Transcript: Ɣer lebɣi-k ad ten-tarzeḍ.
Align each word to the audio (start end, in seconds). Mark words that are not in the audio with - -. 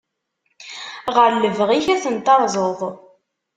Ɣer 1.15 1.31
lebɣi-k 1.33 1.87
ad 1.93 1.99
ten-tarzeḍ. 2.03 2.79